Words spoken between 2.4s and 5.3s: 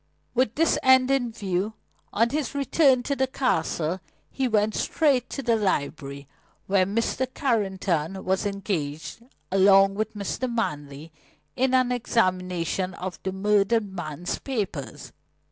return to the Castle, he went straight